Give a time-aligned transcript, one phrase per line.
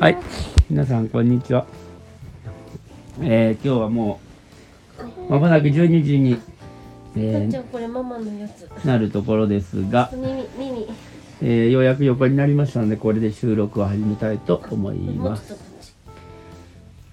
[0.00, 0.16] はい、
[0.70, 1.66] 皆さんこんにちは。
[3.20, 4.18] えー、今日はも
[5.28, 6.38] うまもなく12時に、
[7.14, 10.86] えたっちゃんこれママのやつーなるところですが、耳耳
[11.42, 15.54] えーようやく横になりましたのでこれで収録を始めたいと思います。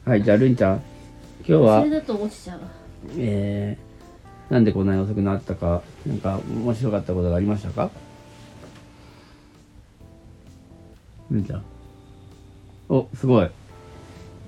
[0.05, 0.81] はい、じゃあるんちゃん、
[1.45, 1.83] 今日は
[3.17, 7.91] えー、なんでこんなに遅くなったか、なんか面白かったことがありましたか？
[11.29, 11.63] るんちゃん。
[12.89, 13.49] お、すごい。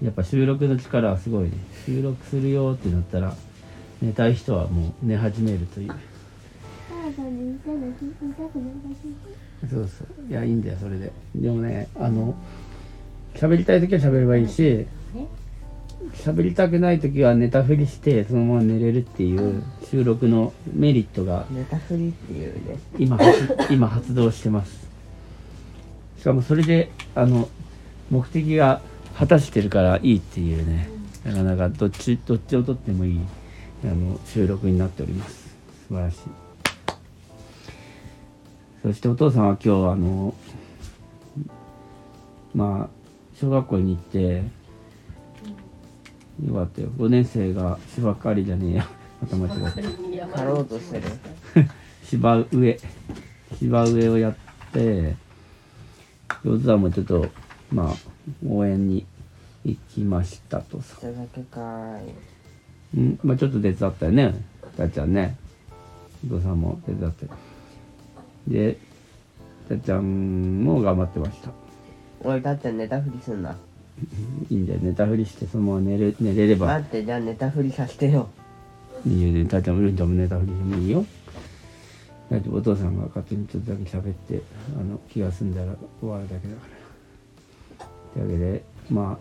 [0.03, 1.51] やっぱ収録の力はすごいね。
[1.85, 3.35] 収録するよってなったら、
[4.01, 5.91] 寝たい人はもう寝始めるという。
[9.69, 10.31] そうそう。
[10.31, 11.11] いや、いいんだよ、それで。
[11.35, 12.33] でもね、あの、
[13.35, 14.85] 喋りたい時は喋ればいいし、
[16.13, 24.87] 喋りたくない時は寝たふりしてそのまま寝れるっていう収録のメリットがネタフリっていうね今発今発動してます
[26.17, 27.49] しかもそれであの
[28.09, 28.81] 目的が
[29.17, 30.89] 果たしてるからいいっていうね。
[31.23, 33.19] なかなかどっちどっちをとってもいい
[33.83, 35.55] あの収録になっております。
[35.87, 36.17] 素晴らしい。
[38.81, 40.33] そしてお父さんは今日あの
[42.55, 42.99] まあ
[43.39, 44.43] 小学校に行って
[46.47, 46.87] よかったよ。
[46.97, 48.87] 5年生が芝刈りじゃねえや。
[49.21, 51.03] また間違えた刈ろうとしてる。
[52.03, 52.79] 芝植え。
[53.59, 54.35] 芝植えをやっ
[54.71, 55.15] て
[56.45, 57.27] 上手はもうちょっと
[57.71, 57.95] まあ
[58.47, 59.05] 応援に
[59.65, 60.97] 行きましたとさ。
[60.99, 62.13] それだけかーい。
[62.97, 64.33] うんまあちょっと手伝ったよね。
[64.77, 65.35] たっちゃんね。
[66.25, 67.27] お父さんも手伝って。
[68.47, 68.77] で
[69.67, 71.51] たっちゃんも頑張ってました。
[72.21, 73.55] 俺だってネタフリすんな。
[74.49, 74.79] いいんだよ。
[74.81, 76.67] 寝たふりしてそのまま寝れ寝れれば。
[76.67, 78.29] 待ってじゃあネタフリさせてよ。
[79.05, 81.05] いいよたっちゃんもるんちゃんも寝たふりでもいいよ。
[82.29, 84.41] だってお父さんが勝手にちょっとだけ喋って
[84.79, 86.78] あの気が済んだら終わるだけだから
[88.13, 89.19] というわけでま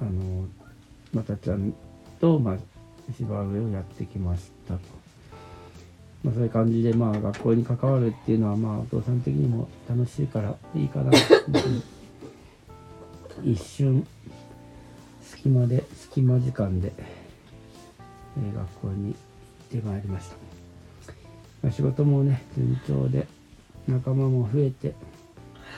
[0.00, 0.46] ああの
[1.12, 1.74] またちゃん
[2.20, 2.56] と、まあ、
[3.16, 4.80] 芝植えをやってきましたと、
[6.24, 11.14] まあ、そういう感じでまあ学校に関わるっていうのはまあお父さん的にも楽しいからいいかなうん
[13.50, 14.06] 一瞬
[15.22, 17.26] 隙間で隙間時間で、えー
[18.54, 19.14] 学校に
[19.70, 20.36] 行ってまいりました、
[21.62, 23.26] まあ、仕事もね順調で
[23.88, 24.94] 仲間も増えて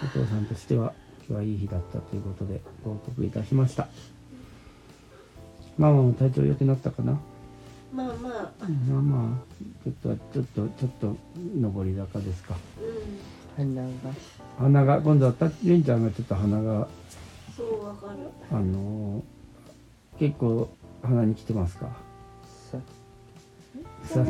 [0.02, 3.88] お父さんとしては今日はいい日だったということで報告いたしました。
[5.78, 7.18] ママも体調良くなったかな？
[7.92, 8.14] まあまあ。
[8.22, 9.38] まあまあ。
[9.84, 11.16] ちょっとちょっとちょっと
[11.56, 12.56] 上り坂ですか。
[13.58, 13.66] うん。
[13.66, 13.90] 鼻が。
[14.58, 16.88] 鼻が今度はたゆんちゃんがちょっと鼻が
[17.56, 18.18] そうわかる。
[18.50, 19.22] あのー
[20.18, 20.68] 結構
[21.02, 21.86] 鼻に来てますか？
[22.72, 22.78] さ。
[24.02, 24.24] さ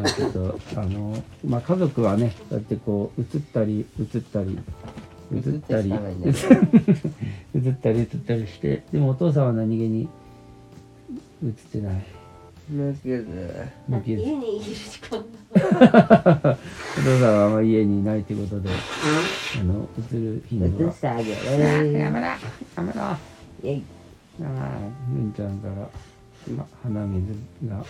[0.00, 4.58] まあちょっとあのまあ家族はねだってこう映ったり映ったり
[5.32, 10.08] 映ったり映ったり映ったりしてでもお父さんは何気に
[11.44, 12.04] 映ってない。
[12.72, 13.26] 抜ける
[13.90, 15.18] 抜けず家にいる時間。
[15.18, 18.70] がお父さんはあんま家にいないということで
[19.60, 22.36] あの映る頻度が映してあげるやめろや
[22.78, 23.02] めろ。
[23.02, 23.18] あ
[23.64, 23.84] イェイ
[24.42, 24.44] あ
[25.12, 25.74] ゆんちゃんから、
[26.54, 27.34] ま、鼻水
[27.68, 27.84] が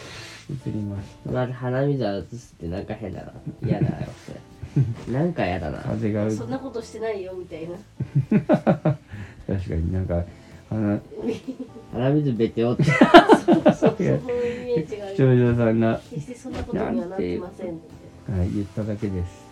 [0.50, 1.31] 映りました。
[1.31, 3.33] まず鼻水は映すってなんか変だな。
[3.65, 4.41] 嫌だよそれ。
[5.12, 5.78] なんか嫌だな。
[5.78, 7.77] 風がそんなことしてないよみたいな。
[9.47, 10.25] 確かになんか
[10.69, 11.00] 鼻
[11.93, 12.84] 鼻水べておって。
[12.84, 15.16] そうそういうイメージがある。
[15.16, 17.78] 長女さんが、決してそんなことにはなってませんっ
[18.27, 18.32] て。
[18.32, 19.47] はい、言っただけです。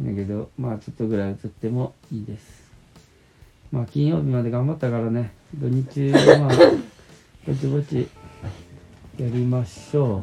[0.00, 2.62] だけどまあちょっとぐらい映ってもいいです。
[3.70, 5.32] まあ金曜日まで頑張ったからね。
[5.54, 6.50] 土日はまあ
[7.46, 8.08] ぼちぼち
[9.18, 10.22] やりましょう。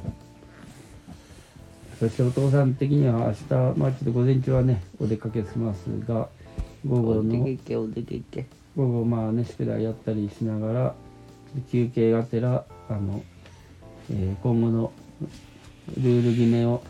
[1.99, 6.29] そしてお父さん的には明日まあちょっと午前中はねお出かけしますが
[6.87, 7.23] 午後の
[8.75, 10.95] 午後まあね宿題やったりしながら
[11.71, 13.21] 休憩がてらあの、
[14.11, 14.91] えー今後の
[15.97, 16.81] ルール決めを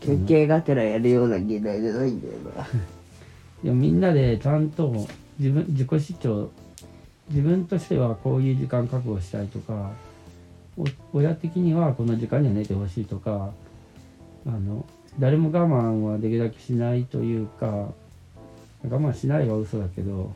[0.00, 2.66] 休憩がてらやるような議題じゃないんだよな。
[3.64, 5.06] いやみんなでちゃんと
[5.38, 6.50] 自分自己主張
[7.30, 10.15] 自分としてはこういう時間確保したいとかお
[11.12, 13.52] 親的にはこの時間には寝てほしいとか
[14.46, 14.84] あの
[15.18, 17.92] 誰も我慢はできるだけしないというか我
[18.84, 20.34] 慢しないは嘘だけど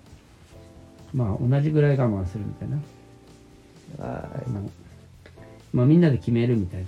[1.13, 2.77] まあ同じぐらい我慢するみたいな。
[3.99, 4.71] はあの
[5.73, 6.87] まあみんなで決めるみたいな。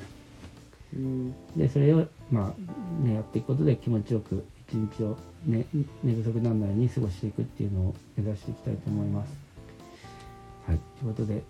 [0.94, 1.34] うん。
[1.56, 5.66] でそれをまあねやっていくことで気持ちよく一日を、ね、
[6.02, 9.32] 寝不足にならないように過ごしていくっていうのを目指していきたいと思います。
[10.66, 10.78] はい。
[11.00, 11.43] ということで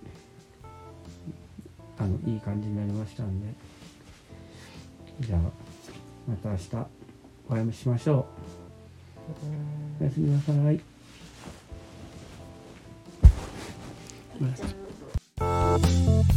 [2.02, 3.46] あのいい感じになりましたんで。
[5.20, 5.40] じゃあ
[6.28, 6.76] また明日
[7.48, 8.26] お会いしましょ
[10.00, 10.02] う。
[10.02, 10.80] おやすみなさい。
[14.40, 14.64] おやす
[16.26, 16.31] み